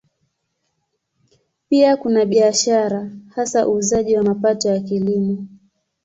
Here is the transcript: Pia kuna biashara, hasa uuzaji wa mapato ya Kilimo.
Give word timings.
Pia 1.69 1.97
kuna 1.97 2.25
biashara, 2.25 3.11
hasa 3.35 3.67
uuzaji 3.67 4.15
wa 4.17 4.23
mapato 4.23 4.69
ya 4.69 4.79
Kilimo. 4.79 5.47